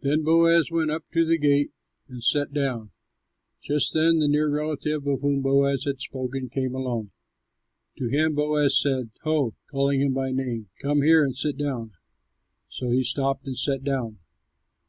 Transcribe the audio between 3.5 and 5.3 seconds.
Just then the near relative of